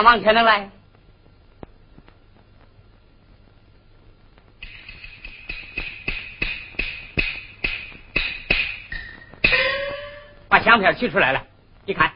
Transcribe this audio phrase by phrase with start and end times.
[0.00, 0.70] 大忙天能来？
[10.48, 11.46] 把相片取出来了，
[11.84, 12.10] 你看。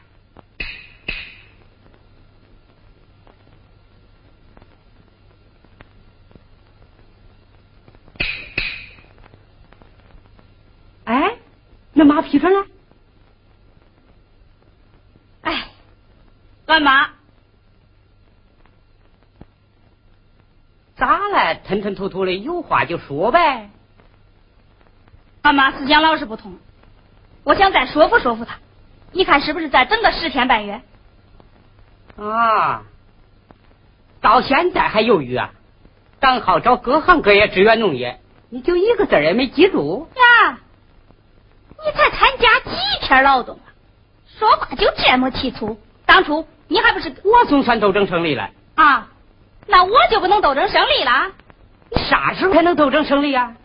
[11.03, 11.37] 哎，
[11.93, 12.65] 那马批准了？
[15.43, 15.67] 哎，
[16.65, 17.13] 俺妈
[20.97, 21.61] 咋了？
[21.85, 23.69] 吞吞吐吐的，有话就说呗。
[25.43, 26.57] 俺妈思想老是不同，
[27.43, 28.55] 我想再说服说服她，
[29.11, 30.81] 你看是不是再等个十天半月？
[32.17, 32.81] 啊，
[34.19, 35.51] 到现在还犹豫啊？
[36.19, 40.57] 党号召各行各业支援农业，你就一个字也没记住呀？
[41.69, 43.69] 你才参加几天劳动啊？
[44.39, 45.79] 说话就这么气粗？
[46.07, 49.07] 当初你还不是我总算斗争胜利了啊？
[49.67, 51.31] 那我就不能斗争胜利了？
[51.91, 53.55] 你啥时候才能斗争胜利啊？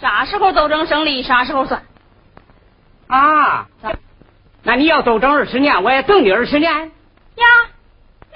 [0.00, 1.82] 啥时候斗争胜利，啥时候算？
[3.06, 3.68] 啊？
[4.62, 6.72] 那你要斗争二十年，我也等你二十年。
[7.36, 7.46] 呀，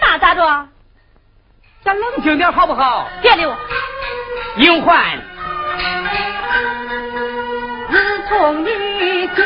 [0.00, 0.68] 那咋着？
[1.82, 3.08] 咱冷静点好不好？
[3.20, 3.56] 别理我。
[4.56, 5.18] 隐患，
[7.90, 9.44] 自从你今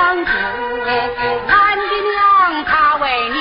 [0.00, 0.30] 有房子，
[1.46, 3.38] 俺的娘她为你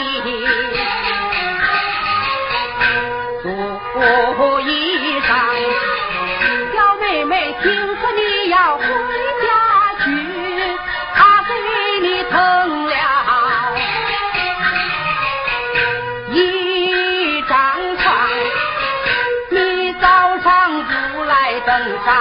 [3.41, 3.47] 做
[4.61, 4.69] 衣
[5.21, 5.29] 裳。
[6.75, 7.63] 小妹妹听
[7.95, 8.83] 说你要回
[9.41, 9.47] 家
[10.03, 10.05] 去，
[11.15, 11.51] 她给
[12.01, 12.33] 你腾
[12.87, 12.93] 了
[16.33, 17.55] 一张
[17.97, 18.05] 床。
[19.49, 21.69] 你早上不来等
[22.03, 22.11] 上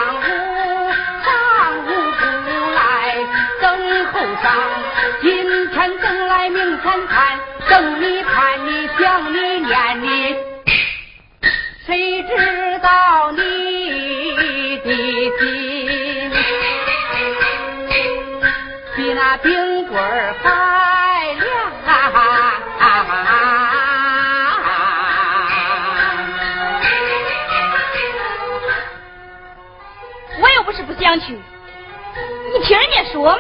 [4.45, 4.49] 午。
[5.21, 10.37] 今天等来明天看，等你看你想你念你，
[11.87, 14.89] 谁知道你的
[15.39, 16.31] 心
[18.97, 20.01] 比那冰棍
[20.43, 20.47] 还
[21.35, 21.43] 凉？
[30.41, 31.33] 我又不是不想去，
[32.53, 33.39] 你听人家说嘛。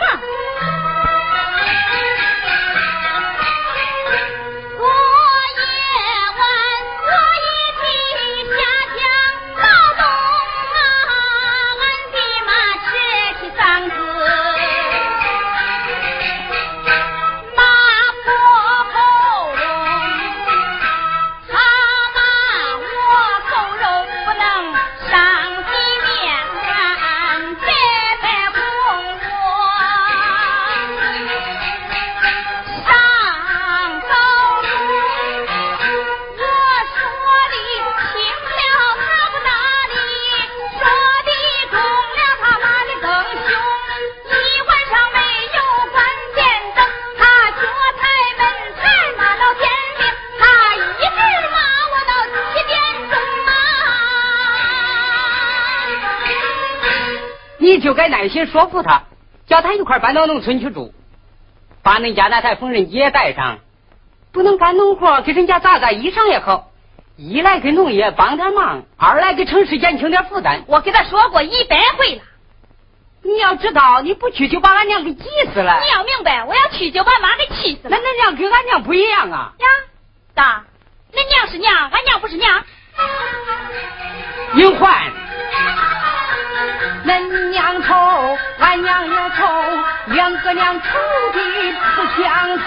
[57.88, 59.04] 就该耐心说服他，
[59.46, 60.92] 叫他一块搬到农村去住，
[61.82, 63.60] 把恁家那台缝纫机也带上。
[64.30, 66.70] 不能干农活，给人家打打衣裳也好。
[67.16, 70.64] 一来给农业帮点忙，二来给城市减轻点负担。
[70.66, 72.22] 我给他说过一百回了。
[73.22, 75.80] 你要知道，你不去就把俺娘给急死了。
[75.80, 77.96] 你要明白，我要去就把妈给气死了。
[77.96, 79.54] 那恁娘跟俺娘不一样啊！
[79.58, 79.66] 呀，
[80.34, 80.64] 大，
[81.14, 82.62] 恁娘是娘，俺娘不是娘。
[84.56, 85.10] 隐患。
[87.04, 89.46] 恁娘愁，俺娘也愁，
[90.06, 90.88] 两个娘愁
[91.32, 91.38] 的
[91.96, 92.66] 不相同。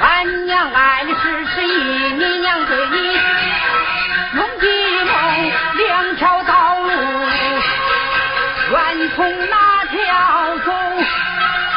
[0.00, 2.96] 俺娘爱的是十一，你娘对你
[4.34, 5.12] 用一梦，
[5.76, 6.88] 两条道路，
[8.70, 9.16] 愿从
[9.48, 10.72] 哪条走，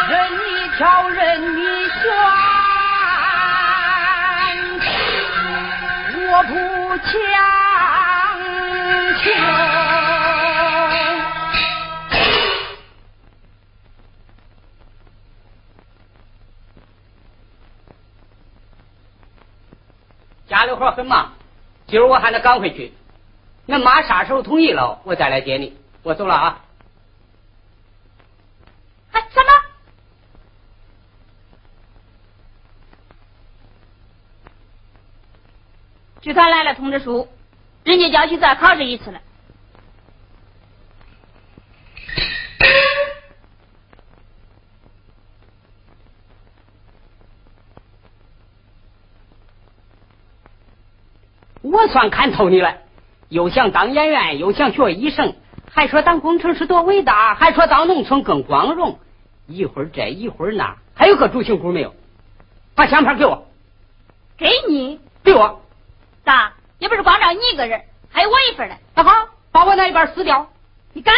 [0.10, 1.20] 任你挑，任
[1.56, 1.94] 你选，
[6.30, 6.54] 我不
[6.98, 7.71] 强。
[20.62, 21.34] 家里活很忙，
[21.88, 22.94] 今儿我还得赶回去。
[23.65, 25.75] 那妈啥时候同意了，我再来接你。
[26.03, 26.62] 我走了啊。
[29.12, 29.51] 哎，什么？
[36.22, 37.27] 剧团来了通知书，
[37.84, 39.20] 人家叫去再考试一次了。
[51.72, 52.80] 我算看透你了，
[53.30, 55.36] 又想当演员，又想学医生，
[55.72, 59.00] 还说当工程师多伟大，还说当农村更光荣。
[59.48, 61.96] 一会儿这一会儿那，还有个主心骨没有？
[62.75, 63.48] 把相片给我。
[64.38, 65.00] 给你？
[65.24, 65.62] 给我。
[66.25, 66.54] 咋？
[66.78, 68.75] 也不是光照你一个人，还有我一份呢。
[68.94, 70.51] 那好，把我那一半撕掉。
[70.92, 71.13] 你敢？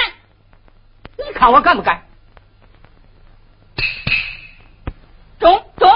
[1.18, 2.04] 你看我敢不敢？
[5.40, 5.90] 中中，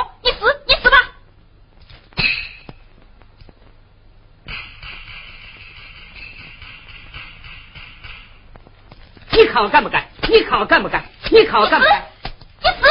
[9.38, 10.03] 你看我干不干？
[10.27, 11.06] 你看我干不干？
[11.29, 12.03] 你看我干不干？
[12.60, 12.88] 你死！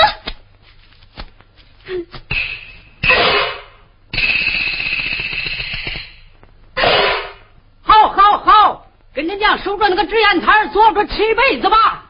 [7.82, 12.05] 好，好，好，跟你娘守着那个纸烟摊做个七辈子吧。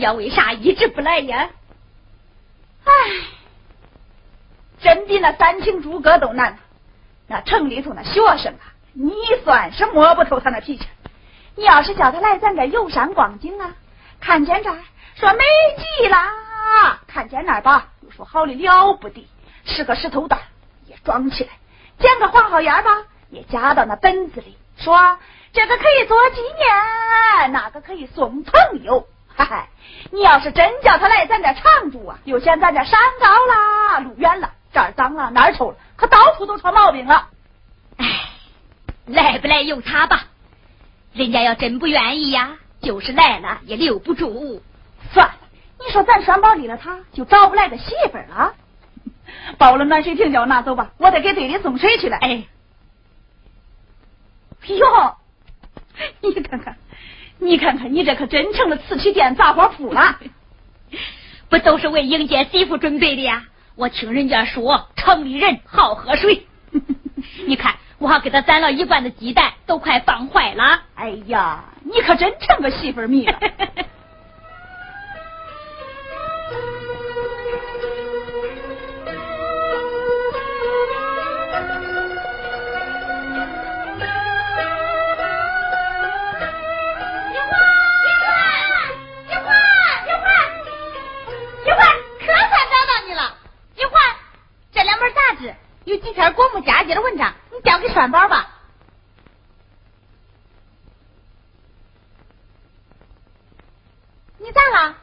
[0.00, 1.50] 家为啥一直不来呀？
[2.84, 2.92] 唉，
[4.80, 6.58] 真比那三清诸葛都难。
[7.28, 9.12] 那城里头那学生啊，你
[9.44, 10.84] 算是摸不透他那脾气。
[11.54, 13.74] 你要是叫他来咱这游山逛景啊，
[14.20, 14.78] 看见这儿
[15.14, 15.38] 说美
[16.00, 16.16] 极了，
[17.06, 19.28] 看见那儿吧又说好的了不得，
[19.64, 20.40] 是个石头蛋
[20.86, 21.50] 也装起来，
[21.98, 25.18] 捡个黄花烟吧也夹到那本子里说。
[25.52, 29.08] 这个可以做纪念，那个可以送朋友。
[29.34, 29.68] 嗨嗨，
[30.10, 37.28] 你要是真叫他来咱这常住啊，又嫌咱这山高啦，路远了，这儿脏了，那儿臭了，可到处都出毛病了。
[37.96, 38.06] 哎，
[39.06, 40.24] 来不来由他吧。
[41.12, 44.62] 人家要真不愿意呀，就是来了也留不住。
[45.12, 45.34] 算了，
[45.78, 48.54] 你说咱双宝离了他，就找不来个媳妇儿了。
[49.58, 52.16] 包了暖水瓶叫我拿走吧，我得给队里送水去了。
[52.16, 52.44] 哎，
[54.66, 55.16] 哟，
[56.20, 56.76] 你看看，
[57.40, 60.18] 你看看，你这可真成了瓷器店杂货铺了。
[61.48, 63.44] 不都是为迎接媳妇准备的呀？
[63.76, 66.46] 我听人家说，城里人好喝水。
[67.46, 70.82] 你看，我还给他攒了一罐子鸡蛋，都快放坏了。
[70.94, 73.38] 哎呀，你可真成个媳妇迷了。
[95.84, 98.58] 有几篇国木家接的文章，你交给栓宝吧。
[104.38, 104.96] 你咋了？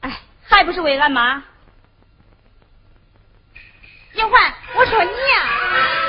[0.00, 1.44] 哎，还不是为俺妈。
[4.14, 6.01] 英环，我说你呀。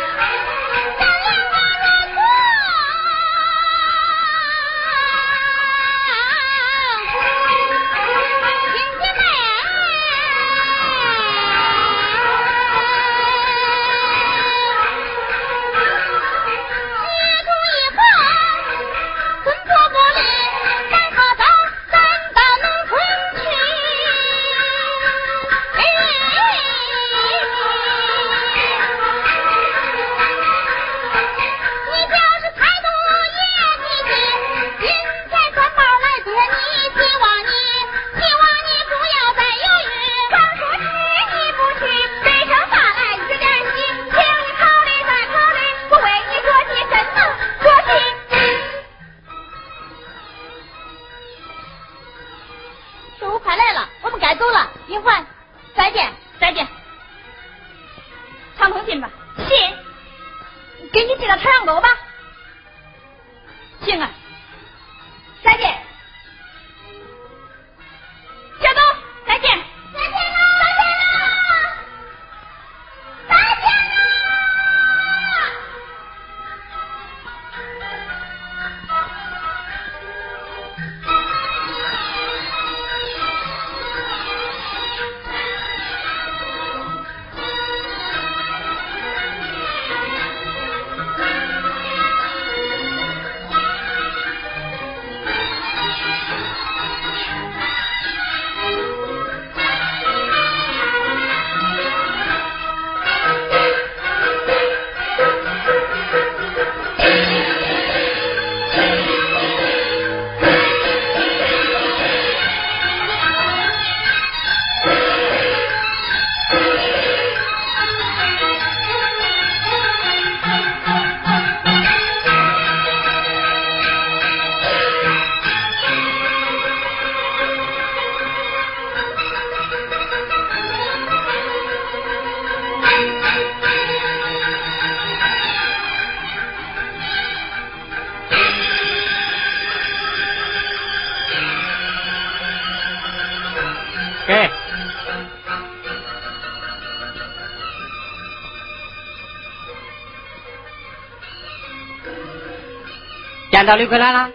[153.64, 154.30] 见到李回来了，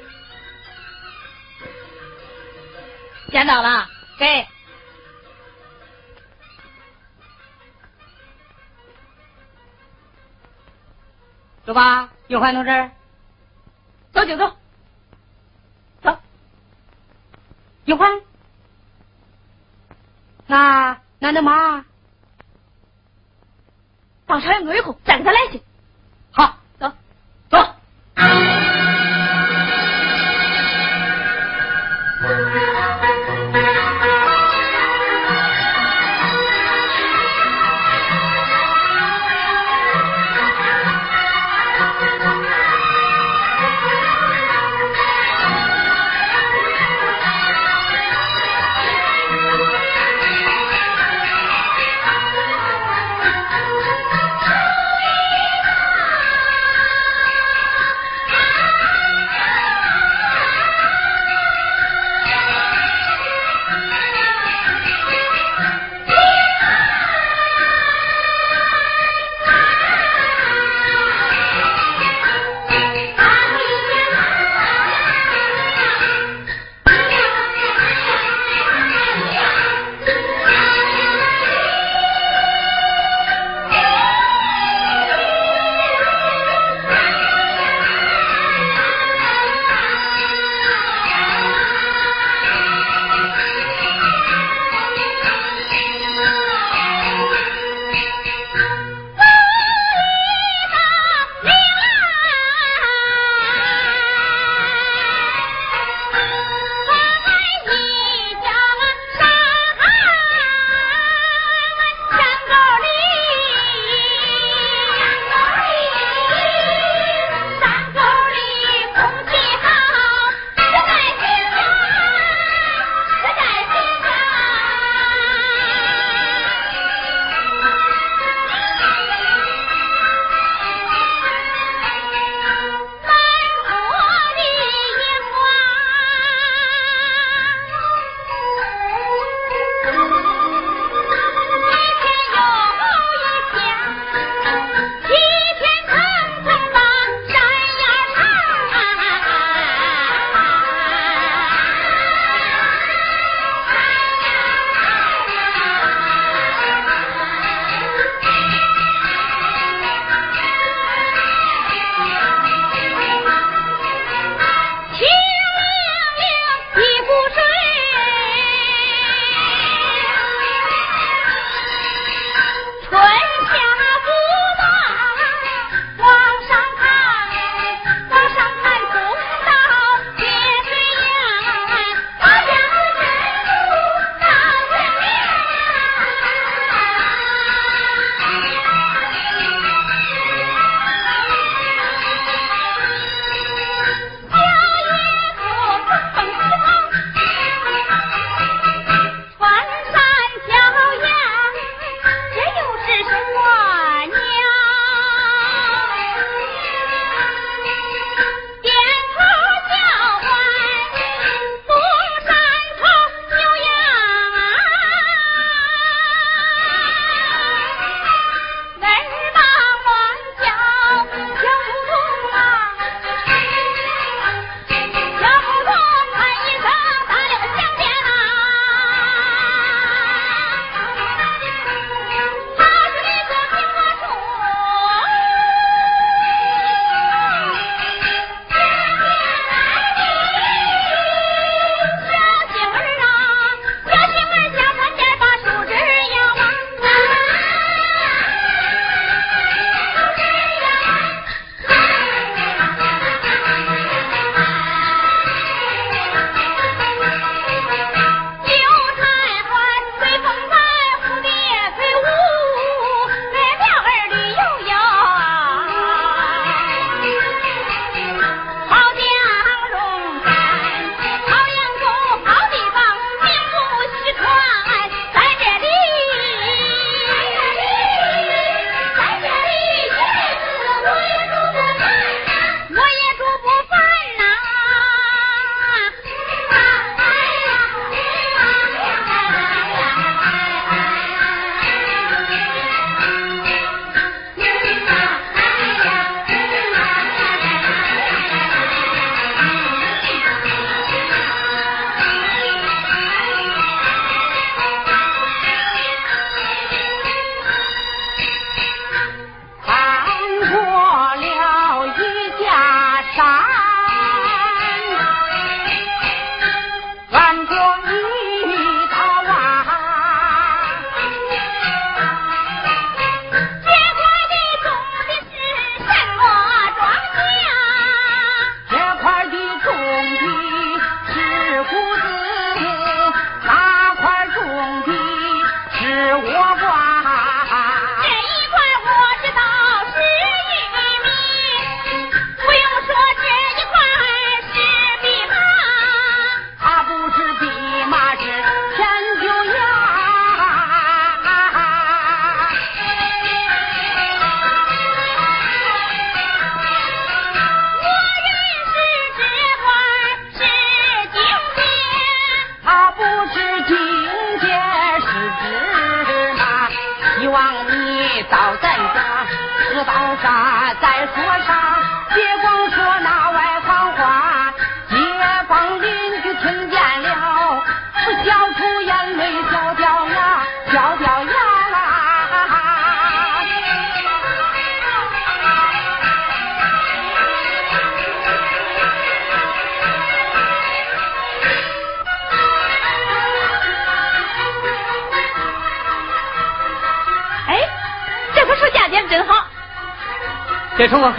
[3.31, 3.87] 见到了，
[4.19, 4.47] 给。
[11.67, 12.91] 走吧，有欢同志。
[14.13, 14.57] 走就走，
[16.01, 16.19] 走。
[17.85, 18.23] 有欢，
[20.47, 21.85] 那那的妈，
[24.25, 25.08] 到朝阳沟以后再给他来去。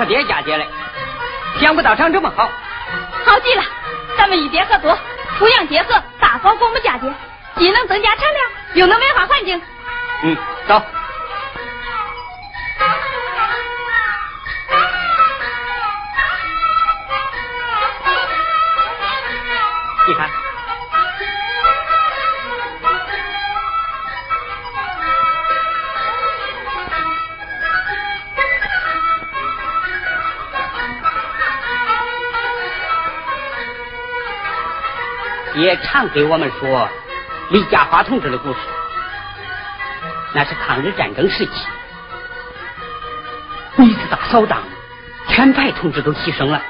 [0.06, 0.39] 这是我
[36.14, 36.90] 给我们说
[37.52, 38.60] 李家华同志的故事。
[40.34, 41.52] 那是抗日战争时期，
[43.78, 44.64] 一次大扫荡，
[45.28, 46.62] 全排同志都牺牲了，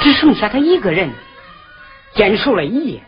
[0.00, 1.10] 只剩下他一个人，
[2.14, 3.02] 坚守了一夜，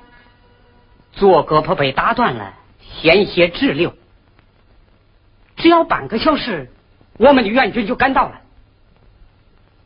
[1.12, 3.94] 左胳膊被打断了，鲜血直流。
[5.56, 6.70] 只要半个小时，
[7.18, 8.40] 我们的援军就赶到了。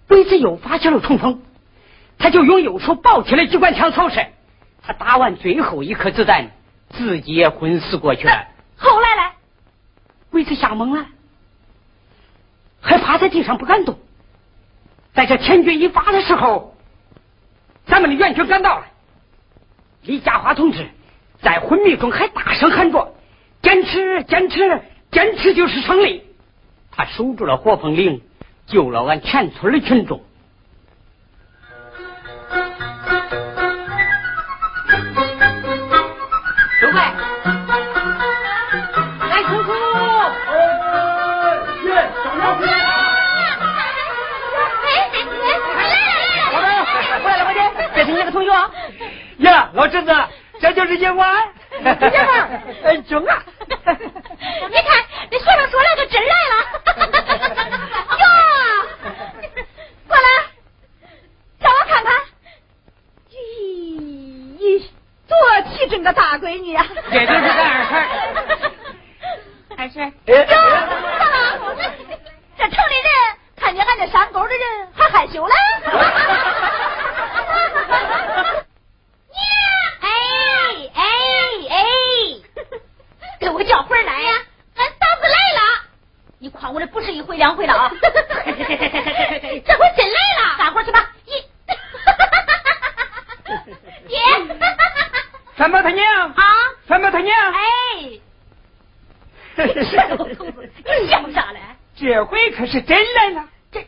[0.08, 1.42] 鬼子又发起了冲锋，
[2.18, 4.24] 他就用右手抱起了机关枪扫射，
[4.90, 6.50] 他打完最后一颗子弹，
[6.90, 8.48] 自己也昏死过去了。
[8.76, 9.32] 后来呢？
[10.32, 11.06] 鬼子吓懵了，
[12.80, 13.96] 还趴在地上不敢动。
[15.14, 16.76] 在这千钧一发的时候，
[17.86, 18.86] 咱们的援军赶到了。
[20.02, 20.88] 李家华同志
[21.40, 23.14] 在昏迷中还大声喊着
[23.62, 26.24] ：“坚持，坚持，坚持就是胜利！”
[26.90, 28.22] 他守住了火凤岭，
[28.66, 30.20] 救了俺全村的群众。
[49.40, 50.14] 呀，老侄子，
[50.60, 51.52] 这就是叶万。
[51.80, 53.42] 叶万， 哎，中啊！
[53.68, 56.54] 你看，这学生说来就真来了。
[58.20, 58.24] 哟，
[60.08, 60.22] 过来，
[61.58, 62.12] 让我看看。
[63.30, 64.82] 咦，
[65.28, 65.36] 多
[65.70, 66.86] 气正个大闺女啊！
[67.10, 67.58] 这就是咱
[69.78, 69.88] 二婶。
[69.88, 70.54] 二婶，哟，咋
[71.30, 71.76] 了，
[72.58, 73.10] 这城里人
[73.56, 75.54] 看见俺这山沟的人还害羞嘞。
[80.02, 80.08] 哎
[80.94, 81.02] 哎
[81.70, 81.74] 哎，
[83.38, 83.48] 给
[84.04, 84.32] 来呀！
[84.76, 85.60] 俺嫂子来了，
[86.38, 87.90] 你诓我的不是一回两回了啊！
[88.00, 88.08] 这
[88.48, 88.52] 回
[89.96, 91.10] 真来了，干活去吧！
[91.26, 91.32] 一，
[94.08, 94.18] 爹，
[95.56, 96.42] 三宝他娘啊，
[96.88, 97.58] 三宝他娘，哎，
[100.08, 101.60] 老头子，你笑啥嘞？
[101.96, 103.44] 这回可是真来了。
[103.70, 103.80] 这，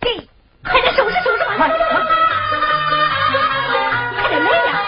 [0.00, 0.28] 给，
[0.64, 1.54] 快点收拾收拾吧！
[1.56, 1.78] 快快
[4.20, 4.82] 快点来呀！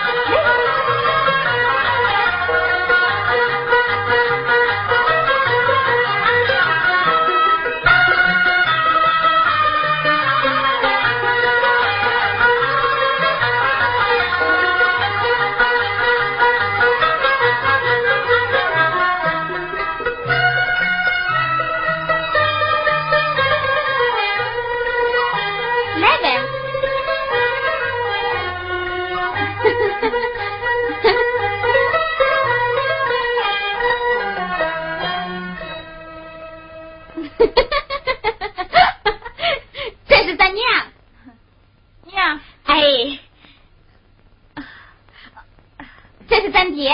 [46.51, 46.91] 是咱爹。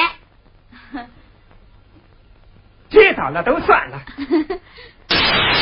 [2.90, 4.02] 知道了都算了。